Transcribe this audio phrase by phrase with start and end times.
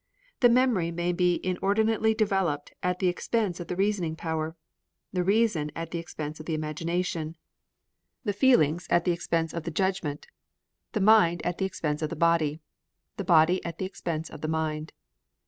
[0.39, 4.55] The memory may be inordinately developed at the expense of the reasoning power,
[5.13, 7.37] the reason at the expense of the imagination,
[8.23, 10.25] the feelings at the expense of the judgment,
[10.93, 12.59] the mind at the expense of the body,
[13.17, 14.91] the body at the expense of the mind.